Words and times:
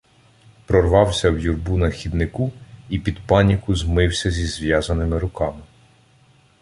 Прорвався 0.65 1.31
в 1.31 1.39
юрбу 1.39 1.77
на 1.77 1.89
хіднику 1.89 2.51
і 2.89 2.99
під 2.99 3.19
паніку 3.27 3.75
змився 3.75 4.31
зі 4.31 4.45
зв'язаними 4.45 5.19
руками. 5.19 5.61